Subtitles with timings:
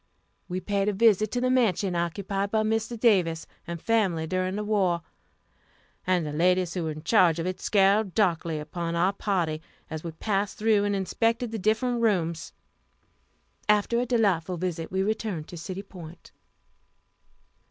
[0.49, 2.99] We paid a visit to the mansion occupied by Mr.
[2.99, 5.03] Davis and family during the war,
[6.07, 9.61] and the ladies who were in charge of it scowled darkly upon our party
[9.91, 12.51] as we passed through and inspected the different rooms.
[13.69, 16.31] After a delightful visit we returned to City Point.